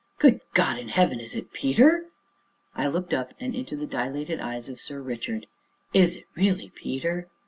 good 0.17 0.41
God 0.55 0.79
in 0.79 0.87
heaven! 0.89 1.19
is 1.19 1.35
it 1.35 1.53
Peter?" 1.53 2.05
I 2.73 2.87
looked 2.87 3.13
up 3.13 3.35
and 3.39 3.53
into 3.53 3.75
the 3.75 3.85
dilated 3.85 4.39
eyes 4.39 4.67
of 4.67 4.79
Sir 4.79 4.99
Richard. 4.99 5.45
"Is 5.93 6.15
it 6.15 6.25
really 6.33 6.71
Peter?" 6.73 7.27